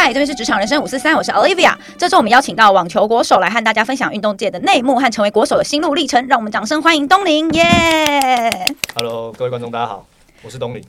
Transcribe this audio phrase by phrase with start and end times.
[0.00, 1.74] 嗨，这边是职场人生五四三，我是 Olivia。
[1.98, 6.24] 这周我们邀请到网球国手来和大家分享运动界的内幕和成为国手的心路历程。
[6.28, 10.06] 让我们掌声欢迎东林耶！Hello，各位观众，大家好，
[10.42, 10.80] 我是东林。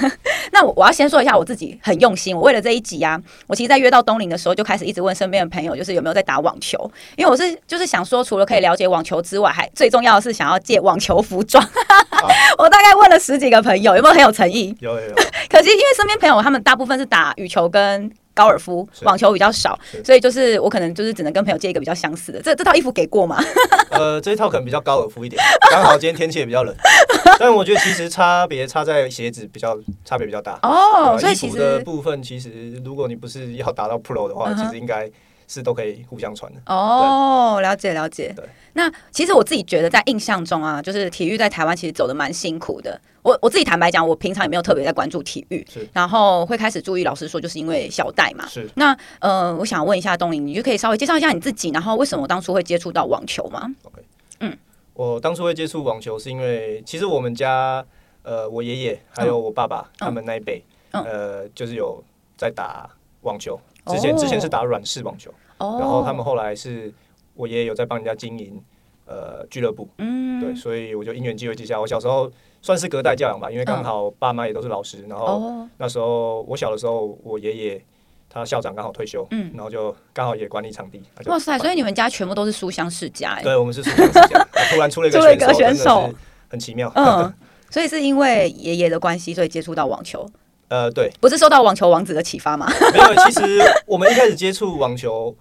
[0.50, 11.62] 那我我要先说一下我自己很用心，我为了这一集啊，我其实在约到东林的时候就开始一直问身边的朋友，就是有没有在打网球，因为我是就是想说，除了可以了解网球之外，还最重要的是想要借网球服装。
[11.62, 12.18] 啊、
[12.56, 14.74] 我大概问了十几个朋友，有没有很有诚意？
[14.80, 15.14] 有有有。
[15.50, 18.10] 可惜因为身边朋友他们大部分是打羽球跟。
[18.34, 22.42] 高尔夫网球比较少，所以就是我可能就是只能跟朋友借一个比较相似的。
[22.42, 23.38] 这这套衣服给过吗？
[23.90, 26.74] 呃，这一套可能比较高尔夫一点， 刚好今天天气也比较冷。
[27.38, 31.16] 但我觉得其实差别差在鞋子比较差别比较大哦。
[31.18, 35.08] 所以其实的部分其实如果你不是要达到 Pro 的话，其实应该
[35.46, 36.60] 是都可以互相穿的。
[36.66, 38.32] 哦，了解了解。
[38.36, 38.44] 对。
[38.74, 43.00] 那其实我自己觉得，在印象中啊，就是体育在台湾其实走的蛮辛苦的。
[43.22, 47.04] 我我自己坦白讲，我平常也没有特别在关注体育，然后会开始注意。
[47.04, 48.46] 老师说，就是因为小戴嘛。
[48.46, 48.68] 是。
[48.74, 54.02] 那呃，我想问一下东林，你就可以稍微介绍一下你自己，然后为什么我当初会接触到网球吗？OK。
[54.40, 54.58] 嗯，
[54.92, 57.82] 我当初会接触网球是因为，其实我们家
[58.24, 62.02] 呃，我爷爷还有我爸爸、嗯、他们那一辈、嗯，呃，就是有
[62.36, 62.90] 在打
[63.22, 63.58] 网球。
[63.86, 66.92] 之前、哦、之前是打软式网球、哦，然后他们后来是。
[67.34, 68.62] 我爷爷有在帮人家经营
[69.06, 72.30] 呃俱乐部，嗯，对，所以我就因缘际会之下，我小时候
[72.62, 77.84] 算是隔代教养吧，因为刚好爸妈也都是老师，然后那时候我小的时候，我爷爷
[78.30, 81.02] 他校长刚好退休，嗯，然后就刚好也管理场地。
[81.26, 86.10] 哇塞，所以你们家全部都是书香世家哎，对，我们是书香世家， 突然出了一个选手，
[86.48, 87.32] 很奇妙，嗯，
[87.70, 90.26] 所以是因为爷爷的关系，所以接触到网球，
[90.68, 92.66] 呃，对，不是受到网球王子的启发吗？
[92.92, 95.36] 没有，其实我们一开始接触网球，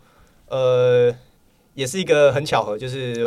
[0.50, 1.16] 呃。
[1.74, 3.26] 也是一个很巧合，就是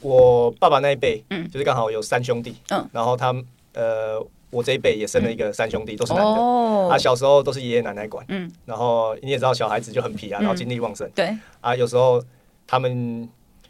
[0.00, 3.34] 我爸爸那一辈，嗯，就是刚好有三兄弟，嗯，然后他
[3.74, 12.22] 呃，我这一辈也生了一个三兄弟，都是男的，哦，啊，小时候都是爷爷奶奶管，嗯，然后你也知道小孩子就很皮啊，然后精力旺盛，对，啊，有时候
[12.66, 13.28] 他们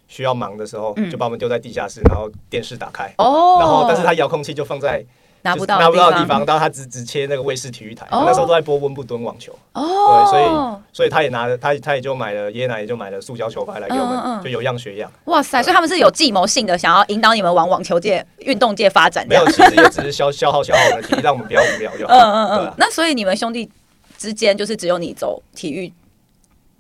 [0.09, 5.05] 需要忙的时候，就把我们丢在地下室，然后电视打开，哦，然后但是他遥控器就放在。
[5.43, 15.11] 拿不到拿不到的地方，然后他只只切那个卫视体育台，那时候都在播温布顿网球，对，所以所以他也拿了，他他也就买了，爷爷奶奶也就买了塑胶球拍来给我们，就有样学样。
[15.25, 19.27] 哇塞，所以他们是有计谋性的，想要引导你们往网球界、运动界发展。
[19.27, 22.15] 没有，其实也只是消消耗消耗我们的体力，让我们不要无聊就好。
[22.15, 22.75] 嗯嗯嗯。
[22.77, 23.71] 那所以你们兄弟
[24.19, 25.93] 之间就是只有你走体育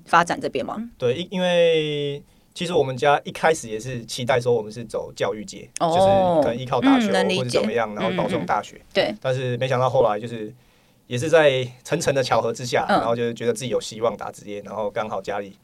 [0.04, 0.76] 发展这边吗？
[0.98, 2.22] 对，因因为。
[2.52, 8.80] 其实我们家一开始也是期待说我们是走教育界，哦、就是可能依靠打球或者怎么样，然后保送大学。
[8.92, 10.52] 对、但是没想到后来就是
[11.06, 15.56] 也是在层层的巧合之下，嗯、然后就是觉得自己有希望打职业，然后刚好家里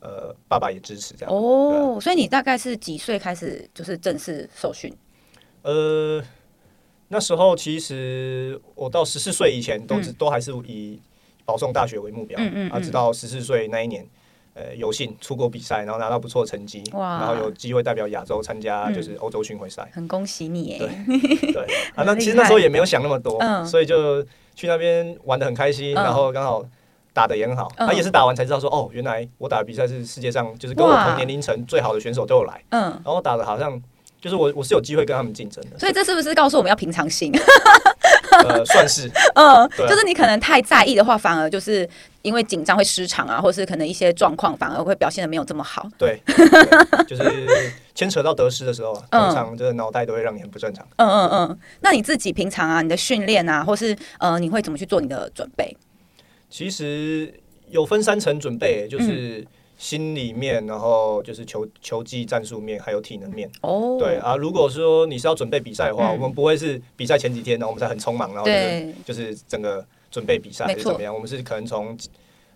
[0.00, 1.34] 呃爸爸也支持这样。
[1.34, 4.90] 哦，所以你大概是几岁开始就是正式受训？
[5.62, 6.22] 呃，
[7.08, 10.98] 那时候其实我到十四岁以前都是、嗯、都还是以
[11.44, 14.08] 保送大学为目标，嗯嗯，嗯，啊，直到十四岁那一年。
[14.54, 20.78] 呃，有幸出国比赛，然后拿到不错的成绩，然后有机会代表亚洲参加就是欧洲巡回赛，很恭喜你耶！
[20.78, 21.62] 对对
[21.94, 24.22] 啊，那其实那时候也没有想那么多，嗯、所以就
[24.56, 26.64] 去那边玩的很开心，嗯、然后刚好
[27.12, 33.80] 打的也很好，他、也是打完才知道说，哦，原来我打的比赛是世界上就是跟我同年龄层最好的选手都有来，嗯，然后打的好像
[34.20, 37.32] 就是我我是有机会跟他们竞争的，所以这是不是告诉我们要平常心？
[38.48, 41.88] 呃，算是， 嗯，就是你可能太在意的话，反而就是
[42.22, 45.88] 因为紧张会失常啊，或是可能一些状况反而会表现的没有这么好。
[45.98, 47.22] 对，对就是
[47.94, 50.86] 牵扯到得失的时候， 通常这个脑袋都会让你很不正常。
[50.96, 51.58] 嗯嗯嗯。
[51.80, 55.76] 那你自己平常啊，你的训练啊，或是呃，你会怎么去做你的准备？
[56.48, 57.32] 其实
[57.68, 59.46] 有分三层准备，就是。
[59.80, 63.50] 心里面，然后就是球球技、战术面，还有体能面。
[63.62, 71.14] 哦，对啊，如果说你是要准备比赛的话，嗯，我们不会是比赛前几天，然后我们才很匆忙，然后就是就是整个准备比赛还是怎么样？
[71.14, 71.96] 我们是可能从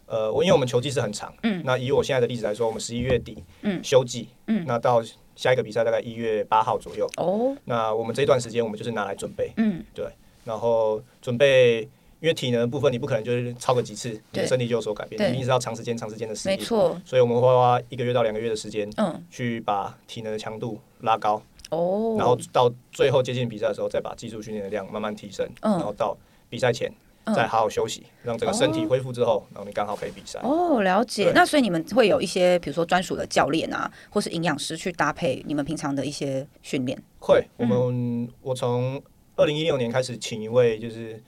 [0.04, 5.02] 呃，我因为我们球季是很长，嗯，那以我现在的例子来说，我们十一月底，嗯，休季，嗯，那到
[5.34, 10.06] 下一个比赛大概一月八号左右，哦，那我们这段时间我们就是拿来准备，嗯，对，
[10.44, 11.88] 然后准备。
[12.24, 15.30] 因为体能的部分，你不可能就是超个几次，你的身体就有所改变。
[15.30, 16.56] 你一定是要长时间、长时间的适应。
[16.56, 16.98] 没错。
[17.04, 21.42] 所以我们会花一个月到两个月的时间，嗯，去把体能的强度拉高。
[21.68, 22.16] 哦。
[22.16, 25.46] 然后到最后接近比赛的时候，再把技术训练的量慢慢提升。
[25.60, 25.72] 嗯。
[25.72, 26.16] 然后到
[26.48, 26.90] 比赛前
[27.26, 30.40] 再好好休息，让整个身体恢复之后，然后你刚好可以比赛。
[30.42, 31.30] 哦，了解。
[31.34, 36.98] 那所以你们会有一些，比如说专属的教练啊，或是营养师去搭配你们平常的一些训练。
[37.18, 38.98] 会，我们我从
[39.36, 41.22] 二零一六年开始请一位就是。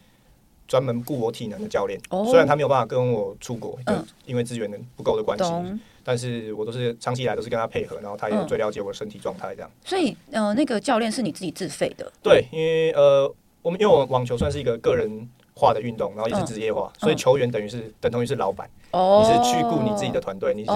[0.67, 3.93] 专门雇我体能的教练，oh, 虽然他没有办法跟我出国，就
[4.25, 9.71] 因为资源的不够的关系，嗯，但是我都是长期以来都是跟他配合，然后他也最了解我的身体状态这样。
[9.85, 12.11] 所以，呃，那个教练是你自己自费的？
[12.23, 13.33] 对，因为呃，
[13.63, 20.71] 我们因为我网球算是一个个人化的运动，然后也是职业化，嗯、所以球员等于是等同于是老板，哦、你是去雇你自己的团队，你是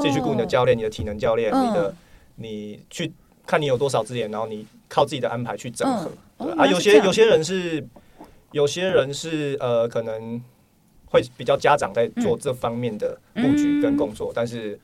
[0.00, 1.94] 自己去顾你的教练、你的体能教练、嗯、你的
[2.36, 3.12] 你去
[3.46, 6.10] 看你有多少资源，然后你靠自己的安排去整合。
[6.56, 7.86] 啊，有些有些人是
[8.54, 10.40] 有些人是呃，可能
[11.06, 14.78] 会比较家长在做这方面的布局跟工作，嗯、但是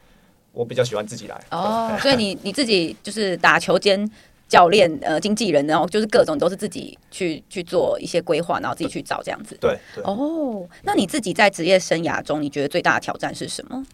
[0.52, 1.40] 我比较喜欢自己来。
[1.50, 4.10] 哦，所以你 你自己就是打球兼。
[4.50, 9.56] 教练、呃，经纪人，然后就是各种都是自己去去做一些规划，然后自己去找这样子。
[9.60, 10.02] 对对。
[10.02, 13.86] 哦，oh, 那你自己在职业生涯中，你觉得最大的挑战是什么？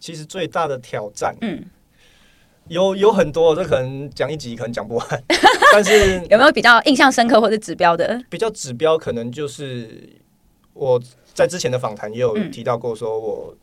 [0.00, 1.62] 其实最大的挑战，嗯，
[2.68, 5.24] 有有很多，这可能讲一集可能讲不完。
[5.72, 8.22] 但是有没有比较印象深刻或者指标的？
[8.30, 10.08] 比较指标可能就是
[10.74, 11.00] 我
[11.34, 13.54] 在之前的访谈也有提到过，说我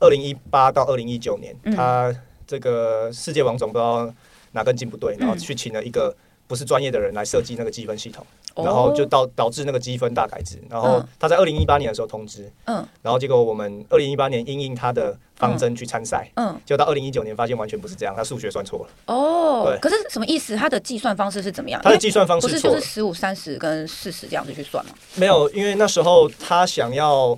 [0.00, 2.14] 二零一八到二零一九年，嗯、他
[2.46, 4.12] 这个世界王总不知道。
[4.52, 6.12] 哪根筋不对，然后去请了一个
[6.48, 8.26] 不是专业的人来设计那个积分系统，
[8.56, 10.60] 嗯、然后就导导致那个积分大改制。
[10.68, 19.12] 然后他在二零一八年的时候通知，嗯，然后结果我们二零一八年因应他的方针去参赛，嗯，就到二零一九年发现完全不是这样，他数学算错了。
[19.12, 20.54] 哦，对，可是什么意思？
[20.54, 21.80] 他的计算方式是怎么样？
[21.82, 24.92] 他的计算方式不是就是十五、三十跟四十这样子去算吗？
[25.16, 27.36] 没有，因为那时候他想要，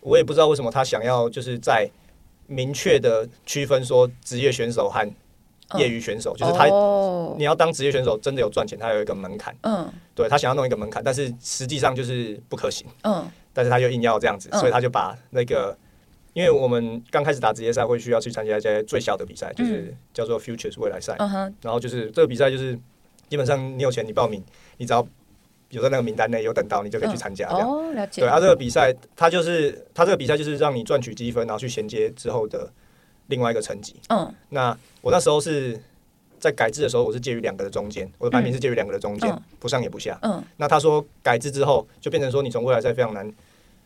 [0.00, 1.90] 我也不知道为什么他想要，就是在
[2.46, 5.10] 明确的区分说职业选手和。
[5.78, 6.66] 业余选手就是他，
[7.38, 9.54] 你要当职业选手真的有赚钱，他有一个门槛。
[9.60, 12.84] 嗯，对他想要弄一个门槛，但是实际上就是不可行。
[13.04, 15.78] 嗯，但是他就硬要这样子，所以他就把那个，
[16.32, 21.16] 因为我们刚开始打职业赛会需要去参加一些最小的比赛，就是叫做 Futures 未来赛。
[21.62, 22.78] 然后就是这个比赛就是
[23.28, 24.42] 基本上你有钱你报名，
[24.78, 25.06] 你只要
[25.70, 27.48] 有在那个名单内有等到，你就可以去参加。
[27.48, 28.22] 哦，了解。
[28.22, 32.70] 对，啊这个比赛，它就是它这个比赛就是让你赚取积分，然后去衔接之后的。
[33.26, 35.80] 另外一个成绩，嗯，那我那时候是
[36.40, 43.32] 在改制的时候，我是介于两个的中间，我的排名是介于两个的中间，嗯、不上也不下，嗯，那他说改制之后就变成说你从未来赛非常难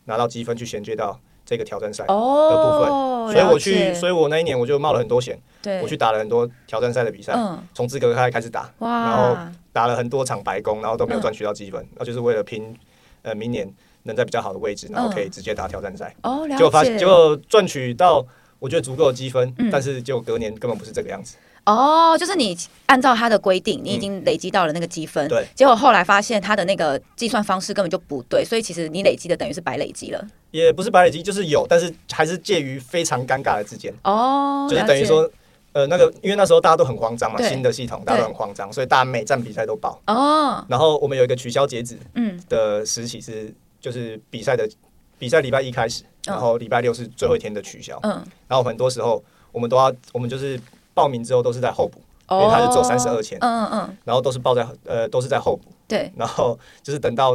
[0.07, 7.35] 拿到积分去衔接到这个挑战赛的部分，哦、所以我去，所以我那一年我就冒了很多险，对，我去打了很多挑战赛的比赛，
[7.75, 9.37] 从资格赛开始打，然后
[9.73, 12.75] 打了很多场白宫，然后都没有赚取到积分，那、嗯、就是为了拼
[13.23, 13.73] 呃明年
[14.05, 18.25] 能在比较好的位置，然后可以直接打挑战赛，哦，了解，就发就赚取到。
[18.61, 21.37] 我觉得足够的积分，嗯、但是就隔年根本不是这个样子。
[21.67, 22.57] 哦，就是你
[22.87, 25.47] 按照他的规定，你已经累积到了那个积分，嗯、对。
[25.55, 30.27] 结果后来发现他的那个计算方式根本就不对，所以其实你累积的等于是白累积了。
[30.63, 33.93] 也不是白累积，就是有，但是还是介于非常尴尬的之间。
[34.05, 35.29] 哦，就是等于说，
[35.73, 40.01] 呃，那个因为那时候大家都很慌张嘛，新的系统大家都很慌张，所以大家每站比赛都报。
[40.07, 40.65] 哦。
[40.69, 44.69] 然后我们有一个取消截止嗯的时期是，就是比赛的。
[45.17, 47.99] 比赛礼拜一开始，然后礼拜六是最后一天的取消。
[48.03, 48.11] 嗯，
[48.49, 49.23] 然后很多时候
[49.53, 50.61] 我们都要，我们就是
[50.93, 53.39] 报名之后都是在候补，因为他是走三十二签。
[53.41, 55.71] 嗯嗯，然后都是报在呃都是在候补。
[55.87, 57.35] 对，然后就是等到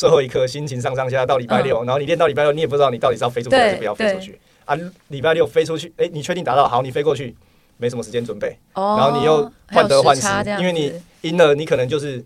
[0.00, 4.74] 最后一刻，心情上上下到礼拜六，然后你练到礼拜六，你也不知道你到底是要飞出去还是不要飞出去啊？
[5.08, 7.36] 礼拜六飞出去，哎，你确定打到好，你飞过去，
[7.76, 10.26] 没什么时间准备，然后你又患得患失，
[10.58, 10.92] 因为你
[11.28, 12.24] 赢了，你可能就是。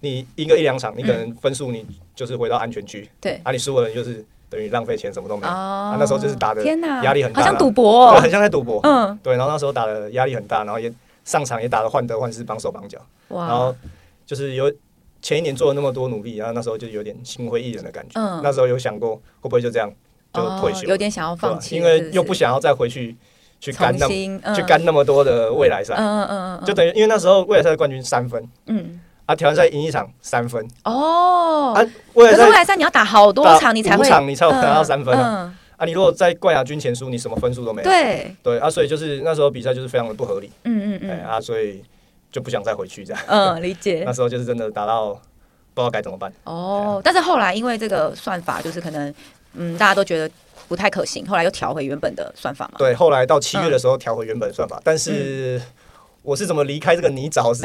[0.00, 1.84] 你赢个一两场，你可能分数你
[2.14, 3.10] 就是回到安全区。
[3.20, 5.52] 对，啊，你输了，就是等于浪费钱，什么都没有。
[5.52, 6.64] 啊，那时候就是打的
[7.02, 8.78] 压力很大，好像赌博，很像在赌博。
[8.84, 9.32] 嗯，对。
[9.34, 10.88] 然后那时候打的压力很大，然后也
[11.24, 13.04] 上场也打得患得患失，绑手绑脚。
[13.30, 13.48] 哇。
[13.48, 13.74] 然后
[14.24, 14.72] 就是有
[15.20, 18.20] 前一年做了那么多努力，然后那时候就有点心灰意冷的感觉。
[18.20, 18.40] 嗯。
[18.42, 19.92] 那时候有想过会不会就这样
[20.32, 23.16] 就退休，有点想要放弃，因为又不想要再回去
[23.60, 25.94] 去干那么去干那么多的未来赛。
[25.96, 26.64] 嗯嗯嗯。
[26.64, 28.48] 就等于因为那时候未来赛的冠军三分。
[28.66, 29.00] 嗯。
[29.26, 31.74] 啊，挑战赛赢一场三分哦。
[31.76, 31.84] 啊，
[32.14, 35.54] 未来赛你要打好多场，你才会场你才有拿到三分啊。
[35.76, 37.88] 啊，你如果在冠亚军前输，你什么分数都没有。
[37.88, 40.50] 对对啊，所以就是那时候比赛就是非常的不合理。
[40.64, 41.20] 嗯嗯嗯。
[41.24, 41.84] 啊，所以
[42.30, 43.22] 就不想再回去这样。
[43.26, 44.02] 嗯，理解。
[44.06, 45.12] 那时候就是真的打到
[45.74, 46.32] 不知道该怎么办。
[46.44, 49.14] 哦，但是后来因为这个算法就是可能
[49.54, 50.32] 嗯大家都觉得
[50.68, 52.74] 不太可行，后来又调回原本的算法嘛。
[52.78, 55.60] 对，后来到七月的时候调回原本的算法，但是。
[56.22, 57.54] 我是怎么离开这个泥沼？
[57.56, 57.64] 是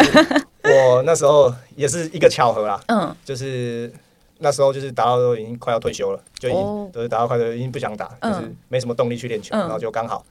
[0.63, 2.79] 我那时候也是一个巧合啦。
[2.87, 3.91] 嗯，就是
[4.37, 10.23] 那时候就是打到都已经快要退休了，就已经就是打到快要已经不想打，就是没什么动力去练球，然后就刚好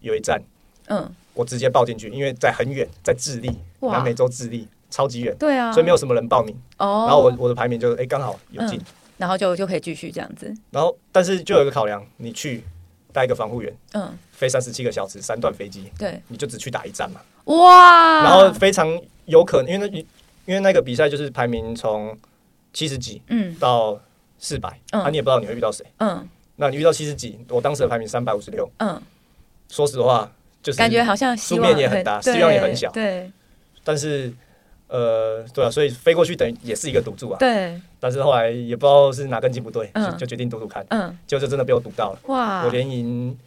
[0.00, 0.42] 有一站，
[0.88, 3.50] 嗯，我直接报进去，因为在很远，在智利，
[3.80, 6.54] 南美洲智利，超级远，对啊，所以没有什么人报名。
[6.78, 8.80] 哦，然后我我的排名就哎刚好有进，
[9.16, 10.52] 然后就就可以继续这样子。
[10.70, 12.62] 然后但是就有一个考量，你去
[13.12, 17.20] 带一个防护员，嗯，飞三十七个小时，三段飞机，对，你就只去打一站嘛。
[17.46, 18.22] 哇！
[18.22, 18.88] 然后非常
[19.26, 19.98] 有可能，因为那
[20.46, 22.16] 因为那个比赛就是排名从
[22.72, 23.54] 七十几嗯。
[23.58, 23.98] 到
[24.38, 29.00] 四百，啊，你也不知道你会遇到谁，嗯，那你遇到七十几，我当时的排名三百五十六，嗯，
[29.70, 30.30] 说实话
[30.66, 33.30] 就是感觉好像输面也很大，希望也很小，对。
[33.84, 34.32] 但是
[34.88, 37.36] 呃，对啊，所以飞过去等于也是一个赌注啊。
[37.38, 37.80] 对。
[38.00, 40.84] 但是后来也不知道是哪根筋不对，嗯、就就决定赌赌看。
[40.88, 41.16] 嗯。
[41.24, 42.18] 就就真的被我赌到了。
[42.24, 42.64] 哇！
[42.64, 43.38] 我连赢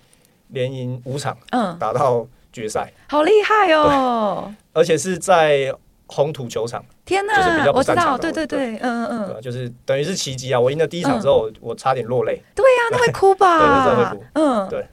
[0.48, 4.50] 连赢五场，嗯，打到决赛，好厉害哦！
[4.72, 5.74] 而且是在
[6.08, 6.82] 红土球场。
[7.04, 7.36] 天哪！
[7.36, 8.12] 就是比较不擅长的。
[8.14, 9.42] 我知道，对对对，嗯嗯嗯。
[9.42, 10.58] 就是等于是奇迹啊！
[10.58, 12.42] 我赢了第一场之后，嗯、我差点落泪。
[12.56, 13.84] 对呀、啊，那会哭吧？
[13.84, 14.24] 对，真的会哭。
[14.36, 14.88] 嗯，对。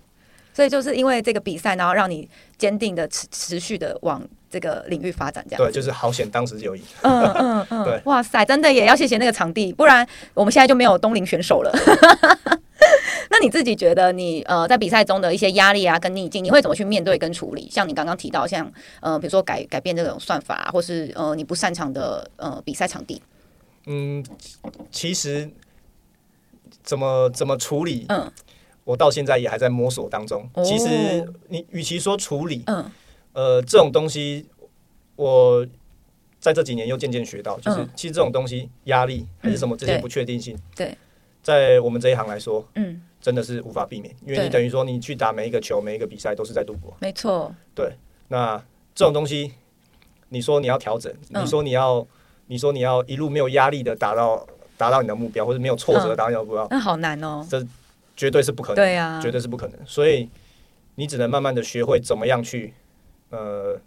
[0.56, 6.82] 所以就是因为这个比赛，然后让你坚定的持持续的往这个领域发展，这样对，就是好险当时就赢。
[7.02, 11.70] 嗯嗯嗯，对，哇塞，真的也要谢谢那个场地，不然我们现在就没有东林选手了。
[13.28, 17.68] 那你自己觉得你呃在比赛中的一些压力啊跟逆境，你会怎么去面对跟处理？
[17.70, 23.20] 像你刚刚提到像呃比如说改改变这种算法，啊，或是呃你不擅长的呃比赛场地。
[23.84, 24.24] 嗯，
[24.90, 25.50] 其实
[26.82, 28.06] 怎么怎么处理？
[28.08, 28.32] 嗯。
[28.86, 30.48] 我到现在也还在摸索当中。
[30.64, 32.88] 其实你与其说处理，嗯，
[33.32, 34.46] 呃，这种东西，
[35.16, 35.66] 我
[36.38, 40.96] 在这几年又渐渐学到，就是其实这种东西压力还是什么这些不确定性，对，
[41.42, 47.92] 在我们这一行来说，嗯，真的是无法避免，因为你等于说你去打每一个球，每一个比赛都是在赌博，没错，对。
[48.28, 48.56] 那
[48.94, 49.52] 这种东西，
[50.28, 52.06] 你说你要调整，你说你要，
[52.46, 57.46] 你说你要一路没有压力的达到达到你的目标，或者没有挫折达到你的目标，那好难哦。
[57.48, 57.64] 这
[58.16, 59.78] 绝对是不可能，对啊，绝对是不可能。
[59.84, 60.28] 所以
[60.94, 62.72] 你只能慢慢的学会怎么样去，
[63.30, 63.78] 呃，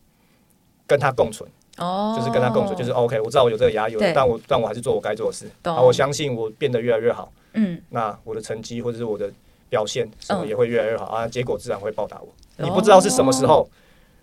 [0.85, 1.49] 跟他共存。
[1.77, 3.19] 哦，就是跟他共存，就是 OK。
[3.21, 5.49] 我知道我有这个压力，但我但我还是做我该做的事。
[5.63, 7.31] 啊，我相信我变得越来越好。
[7.53, 9.31] 嗯，那我的成绩或者是我的
[9.69, 12.27] 表现什么也会越来越好啊，结果自然会报答我。
[12.57, 13.69] 你不知道是什么时候，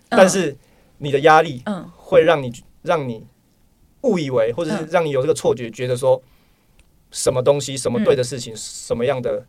[0.07, 0.55] 但是
[0.99, 3.25] 你的压力，嗯，会让你让你
[4.01, 6.21] 误以为，或者是让你有这个错觉，觉得说
[7.09, 9.43] 什么东西、什么对的事情、什么样的。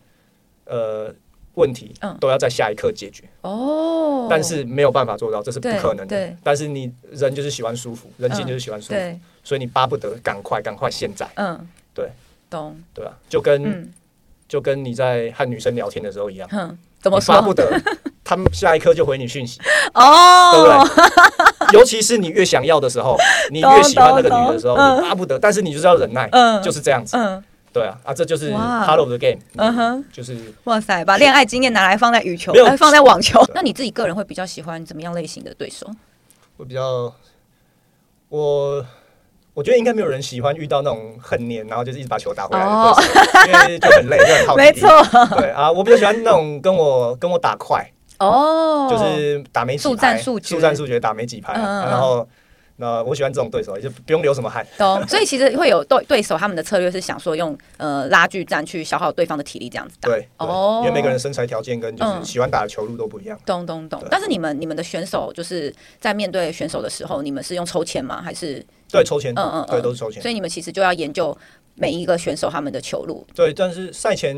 [0.68, 1.12] 呃，
[1.54, 3.24] 问题都要在下一刻解决。
[3.40, 6.36] 哦，但是没有办法做到，这是不可能的。
[6.42, 11.26] 但是你人就是喜欢舒服，人性就是喜欢舒服，所以你巴不得赶快赶快现在。
[11.34, 12.10] 嗯，对，
[12.48, 13.12] 懂，对吧？
[13.28, 13.92] 就跟
[14.46, 16.48] 就跟你在和女生聊天的时候一样，
[17.00, 17.34] 怎么说？
[17.34, 17.80] 巴不得
[18.22, 19.60] 他们下一刻就回你讯息。
[19.94, 20.94] 哦，对不
[21.66, 21.78] 对？
[21.78, 23.16] 尤其是你越想要的时候，
[23.50, 26.28] 你越喜欢那个女的时候，你巴不得，但是你就是要忍耐，
[26.62, 27.16] 就是这样子。
[27.78, 29.38] 对啊，啊，这就是 part of the game。
[29.56, 33.44] 嗯哼，就是哇塞，把恋爱经验拿来放在羽球，来放在网球。
[33.54, 35.86] 那你自己个人会比较喜欢怎么样类型的对手？
[36.56, 37.12] 我比较，
[38.28, 38.84] 我
[39.54, 44.66] 我觉得应该没有人喜欢遇到那种很黏，然后就是一直把球打回来的对手，因为就很累，就很耗体力。
[44.66, 52.28] 没错，对啊，我比较喜欢那种跟我跟我打快哦，就是打没几拍，速战速决，打没几拍，然后。
[52.80, 54.64] 那我喜欢这种对手，也就不用流什么汗。
[54.78, 60.08] 懂，所以其实会有对对手他们的策略是想说用呃拉锯战去消耗对方的体力这样子打。
[60.08, 63.36] 对，哦，因为每个人身材条件跟就是喜欢打的球路都不一样。
[63.44, 64.00] 懂懂懂。
[64.08, 68.22] 但是你们你们的选手就是在面对选手的时候，你们是用抽签吗？
[68.22, 68.64] 还是？
[68.90, 69.34] 对，抽签。
[69.34, 70.22] 嗯嗯，对，都是抽签。
[70.22, 71.36] 所以你们其实就要研究
[71.74, 73.26] 每一个选手他们的球路。
[73.34, 74.36] 对，但是赛前，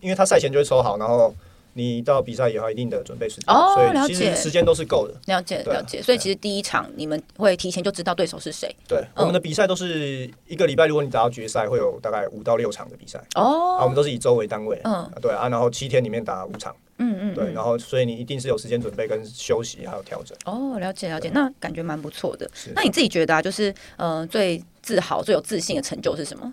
[0.00, 1.32] 因为他赛前就会抽好，然后。
[1.74, 5.14] 你到比赛也要一定的准备时间，哦，所以其实时间都是够的。
[5.26, 8.74] 了解了解，所以其实第一场你们会提前就知道对手是谁。
[8.88, 13.18] 对，我们的比赛都是一个礼拜，如果你打到决赛，会有大概五到六场的比赛。
[13.34, 14.80] 哦，啊，我们都是以周为单位。
[14.84, 16.74] 嗯，对啊，然后七天里面打五场。
[16.98, 20.38] 嗯嗯，对，然后所以你一定是有时间准备跟休息还有调整。
[20.44, 22.48] 哦，了解了解，那感觉蛮不错的。
[22.76, 26.52] 那你自己觉得啊，就是呃最自豪、最有自信的成就是什么？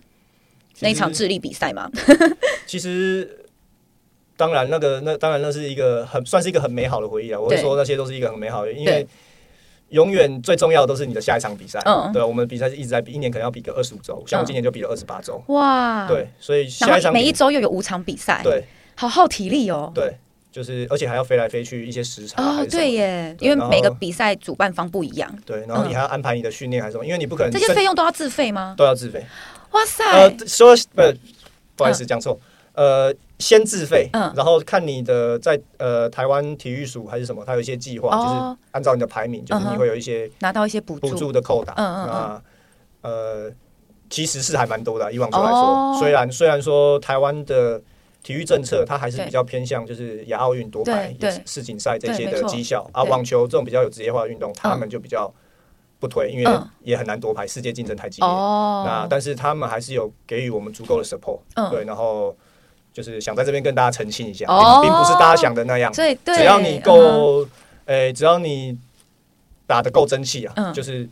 [0.80, 1.88] 那一场智力比赛吗？
[2.66, 3.38] 其实。
[4.42, 7.40] 当然，那个那当然那是一个很算是一个很美好的回忆啊！
[7.40, 9.06] 我会说那些都是一个很美好的，因为
[9.90, 11.80] 永远最重要的都是你的下一场比赛。
[11.86, 15.40] 嗯，对，我们比赛是一直在比，一年可能要比个二十五周，像我今年就比了二十八周。
[15.50, 18.64] 哇，对，所以下一场每一周又有五场比赛，对，
[18.96, 19.92] 好耗体力哦。
[19.94, 20.18] 对，
[20.52, 22.42] 就是而且还要飞来飞去一些时差。
[22.42, 25.32] 哦，对耶，因为每个比赛主办方不一样。
[25.46, 27.06] 对，然后你还要安排你的训练还是什么？
[27.06, 28.74] 因为你不可能这些费用都要自费吗？
[28.76, 29.24] 都要自费。
[29.70, 30.04] 哇塞！
[30.04, 31.04] 呃，说不
[31.76, 32.40] 不好意思讲错，
[32.74, 33.14] 呃。
[33.42, 43.52] 先自费，嗯，然后看你的在呃台湾体育署还是什么，它有一些计划，就是按照你的排名，就是你会有一些拿到一些补补助的扣打，嗯嗯，那呃
[44.10, 47.82] 其实是还蛮多的，以网球来说，虽然虽然说台湾的
[48.22, 55.34] 体育政策它还是比较偏向就是亚奥运夺牌、世锦赛这些的绩效，啊网球这种比较有职业化的运动，他们就比较
[56.00, 61.40] 不推，因为也很难夺牌，世界竞争太激烈，那但是他们还是有给予我们足够的 support，
[61.72, 62.36] 对，然后。
[62.94, 64.46] 就是想在这边跟大家澄清一下，
[64.82, 65.92] 并不是大家想的那样。
[65.94, 67.48] 只要你够，
[67.86, 68.78] 诶，只要你
[69.66, 71.08] 打的够争气啊，就是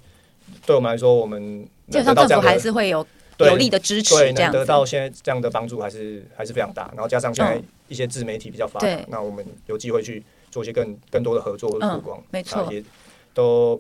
[0.66, 3.06] 对我们来说，我们基本上政府还是会有
[3.38, 6.92] 有力的支持，对，能得到现在这样的帮助还是还是非常大。
[6.94, 10.22] 然后加上现在一些自媒体比较发达，那我们有机会去
[10.52, 12.84] 做一些更更多的合作和曝光，没错，也
[13.34, 13.80] 都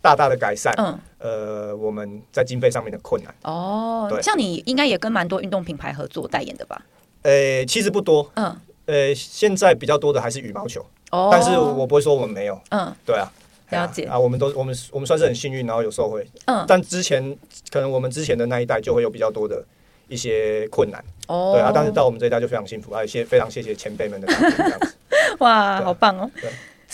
[0.00, 3.34] 大大的改善，嗯，呃，我们在经费上面的困难。
[3.42, 6.80] 哦，对，像你应该也跟蛮多运动品牌合作代言的吧？
[7.24, 8.54] 呃，其实不多，嗯，
[8.86, 13.32] 呃，现在比较多的还是羽毛球，哦，但是我不会说我们没有，嗯，对啊，
[13.70, 17.36] 了解啊，我们都我们我们算是很幸运，然后有受惠，嗯，但之前
[17.70, 19.64] 可能我们之前的那一代就会有比较多的
[20.06, 24.94] 一些困难，哦，对啊，但是到我们这一代就非常幸福，而且非常谢谢前辈们的这样子，
[25.40, 26.30] 哇，好棒哦。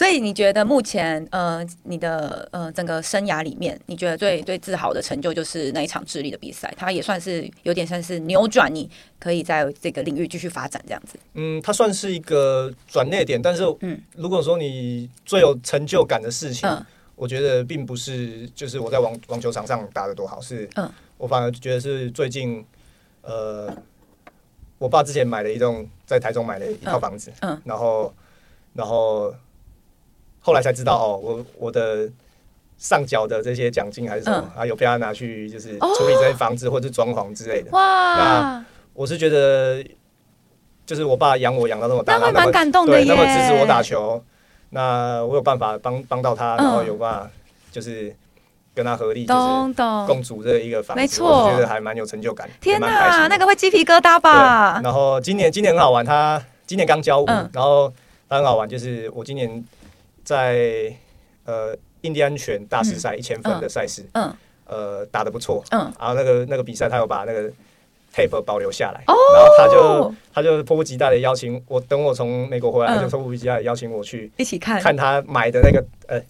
[0.00, 8.88] 所以你觉得目前呃你的呃整个生涯里面，你觉得最最自豪的成就就是那一场智力的比赛，它也算是有点像是扭转，你
[9.18, 11.18] 可以在这个领域继续发展这样子。
[11.34, 16.82] 嗯，它算是一个转捩点，但是嗯，如果说你最有成就感的事情，嗯，
[17.14, 22.64] 我觉得并不是就是我在网网球场上打的多好，是嗯，我反而觉得是最近
[23.20, 23.70] 呃，
[24.78, 28.14] 我爸之前买了一栋在台中买了一套房子，嗯，嗯然后
[28.72, 29.34] 然后。
[30.40, 32.08] 后来才知道哦，我我的
[32.78, 37.70] 上缴的这些奖金还是什么，还、嗯啊、有被他拿去就是处理这些房子或者是装潢之类的。
[37.72, 38.16] 哇！
[38.16, 39.84] 那我是觉得，
[40.86, 44.24] 就是我爸养我养到那么大，那蛮感动的那么支持我打球，
[44.70, 47.30] 那我有办法帮帮到他，然后有办法
[47.70, 48.16] 就是
[48.74, 49.74] 跟他合力，就是
[50.06, 52.48] 共组这一个房子，没错，我觉得还蛮有成就感。
[52.62, 54.80] 天哪，那个会鸡皮疙瘩吧？
[54.82, 57.92] 然后今年今年很好玩，他今年刚交屋，嗯、然后
[58.26, 59.62] 他很好玩，就是我今年。
[60.24, 60.94] 在
[61.44, 64.34] 呃印第安拳大师赛一千分的赛事，嗯，
[64.66, 67.50] 呃打得不错，嗯，然后那个那个比赛他有把那个
[68.14, 74.80] tape 保留下来，哦，然后他就他就迫不及待的邀请我，等我从美国回来，他就迫不及待的邀请我去一起看。
[74.80, 76.20] 看他买的那个呃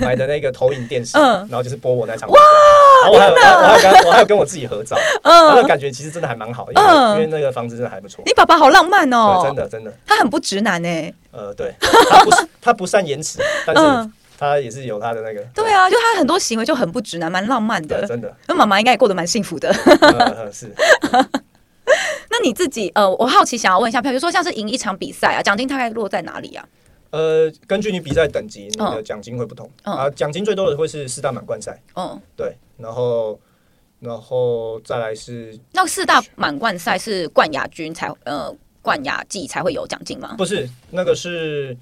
[0.00, 8.22] 买的那个投影电视，然后就是播我那场比赛，哇，我还有我还有跟我还有跟我自己合照，嗯，那感觉其实真的还蛮好，因为因为那个房子真的还不错。
[8.26, 14.10] 你爸爸好浪漫哦，真的真的，他很不直男哎，呃，对，他不是他不善言辞，但是。
[14.42, 18.36] 他也是有他的那个，对啊，就他很多行为就很不直男，蛮浪漫的，真的。
[18.48, 19.72] 那妈妈应该也过得蛮幸福的。
[20.00, 20.74] 嗯、 是。
[22.28, 26.68] 那你自己呃，我好奇想要问一下，比如说像是赢一场比赛啊，奖金大概落在哪里啊？
[27.10, 30.10] 呃，根据你比赛等级，你的奖金会不同、嗯、啊。
[30.10, 32.56] 奖金最多的会是四大满贯赛，嗯，对。
[32.78, 33.38] 然后，
[34.00, 40.34] 然后再来是那四大满贯赛是冠亚军才呃冠亚季才会有奖金吗？
[40.36, 41.76] 不是，那个是。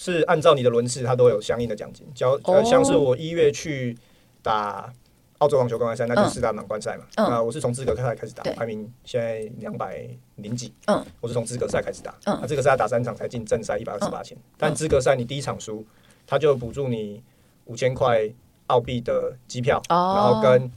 [0.00, 2.06] 是按照你的轮次，它都有相应的奖金。
[2.14, 3.98] 交呃，像是我一月去
[4.44, 4.92] 打
[5.38, 7.04] 澳洲网球公开赛，那就是四大满贯赛嘛。
[7.16, 10.72] 嗯、那我是从资格赛开始打，排名现在两百零几。
[10.86, 12.14] 嗯，我是从资格赛开始打。
[12.26, 14.38] 嗯，那资格赛打三场才进正赛一百二十八千。
[14.56, 15.84] 但资格赛你第一场输，
[16.28, 17.20] 他就补助你
[17.64, 18.30] 五千块
[18.68, 20.70] 澳币的机票，哦、然后跟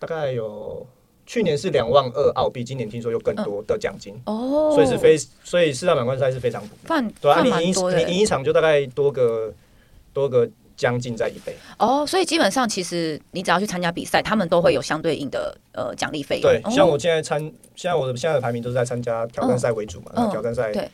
[0.00, 0.84] 大概有。
[1.28, 5.14] 去年是两万二澳币，今年听说有更多的奖金哦，所以是非
[5.44, 6.66] 所以四大满贯赛是非常
[7.20, 9.52] 对啊，你赢你赢一场就大概多个
[10.14, 11.54] 多个将近在一倍。
[11.78, 16.40] 哦，所以基本上其实你只要去参加比赛，他们都会有相对应的呃奖励费。
[16.40, 16.50] 用。
[16.50, 17.38] 对，像我现在参，
[17.76, 20.88] 现在我的现在的排名都是在参加挑战赛为主嘛，那挑战赛对。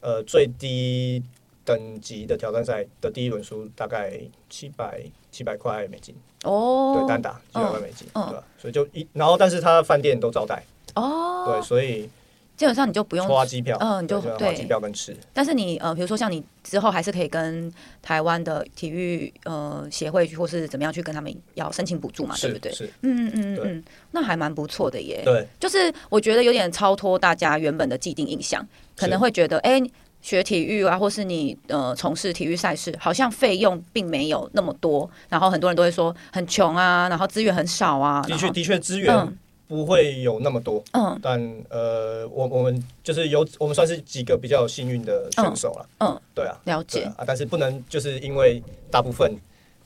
[0.00, 1.22] 呃最低
[1.66, 6.14] 等级的挑战赛的第一轮输大概七百七百块美金。
[6.44, 8.44] 哦，对，单打七百块美金，对吧？
[8.56, 10.62] 所以就一，然后但是他饭店都招待，
[10.94, 12.08] 哦，对，所以
[12.56, 15.16] 基本上你就不用花机票，嗯，你就花机票跟吃。
[15.34, 22.70] 但是你呃，比如说像你之后还是可以跟台湾的体育呃协会或是怎么样去跟他们要申请补助嘛，对不对？
[22.70, 25.22] 是，嗯嗯嗯嗯，那还蛮不错的耶。
[25.24, 29.82] 对，就是我觉得有点超脱大家原本的既定印象，可能会觉得哎。
[30.26, 38.20] 学体育啊，或是你呃从事体育赛事，好像费用并没有那么多，然后很多人都会说很穷啊，然后资源很少啊。
[38.22, 40.82] 的确，的确资源不会有那么多。
[40.94, 45.88] 嗯，但呃，我我们就是有我们算是几个比较幸运的选手了。
[46.00, 48.60] 嗯，对啊，了解啊，但是不能就是因为
[48.90, 49.32] 大部分。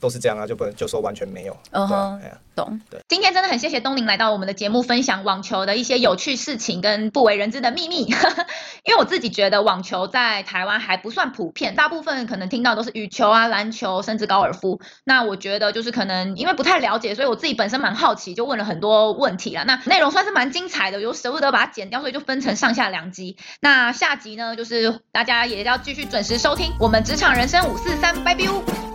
[0.01, 1.55] 都是这样啊，就不能就说完全没有。
[1.71, 2.19] 嗯哼，
[2.55, 2.81] 懂。
[2.89, 8.07] 对，今天真的很谢谢东林来到我们的节目，分享网球的一些有趣事情跟不为人知的秘密。
[8.83, 14.81] 因为我自己觉得网球在台湾还不算普遍，大部分可能听到都是羽球啊、篮球，甚至高尔夫。
[15.05, 19.63] 那我觉得就是可能因为不太了解，所以我自己本身蛮好奇，就问了很多问题啦。
[19.67, 23.37] 那内容算是蛮精彩的，又舍不得把它剪掉，所以就分成上下两集。
[23.61, 28.90] 那下集呢，就是大家也要继续准时收听我们职场人生五四三，拜拜。